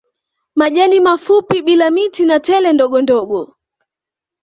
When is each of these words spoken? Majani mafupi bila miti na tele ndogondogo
Majani 0.55 0.99
mafupi 0.99 1.61
bila 1.61 1.91
miti 1.91 2.25
na 2.25 2.39
tele 2.39 2.73
ndogondogo 2.73 3.55